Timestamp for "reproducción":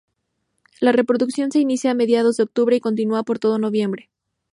0.93-1.51